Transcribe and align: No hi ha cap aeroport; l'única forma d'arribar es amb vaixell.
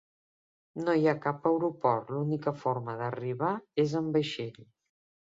No 0.85 0.93
hi 0.99 1.03
ha 1.11 1.15
cap 1.25 1.43
aeroport; 1.49 2.09
l'única 2.15 2.53
forma 2.63 2.97
d'arribar 3.03 3.53
es 3.85 3.95
amb 4.01 4.11
vaixell. 4.19 4.59